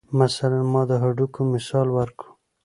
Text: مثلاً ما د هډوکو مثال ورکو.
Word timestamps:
مثلاً 0.19 0.59
ما 0.73 0.81
د 0.89 0.91
هډوکو 1.01 1.41
مثال 1.53 1.87
ورکو. 1.97 2.27